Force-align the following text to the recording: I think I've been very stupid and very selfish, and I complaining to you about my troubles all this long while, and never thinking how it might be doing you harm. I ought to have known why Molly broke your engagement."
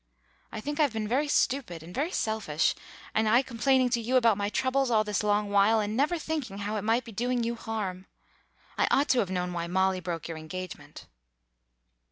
I 0.51 0.59
think 0.61 0.79
I've 0.79 0.93
been 0.93 1.07
very 1.07 1.27
stupid 1.27 1.83
and 1.83 1.93
very 1.93 2.09
selfish, 2.09 2.73
and 3.13 3.29
I 3.29 3.43
complaining 3.43 3.91
to 3.91 4.01
you 4.01 4.15
about 4.17 4.35
my 4.35 4.49
troubles 4.49 4.89
all 4.89 5.03
this 5.03 5.21
long 5.21 5.51
while, 5.51 5.79
and 5.79 5.95
never 5.95 6.17
thinking 6.17 6.57
how 6.57 6.75
it 6.77 6.81
might 6.81 7.03
be 7.05 7.11
doing 7.11 7.43
you 7.43 7.53
harm. 7.53 8.07
I 8.79 8.87
ought 8.89 9.09
to 9.09 9.19
have 9.19 9.29
known 9.29 9.53
why 9.53 9.67
Molly 9.67 9.99
broke 9.99 10.27
your 10.27 10.37
engagement." 10.39 11.05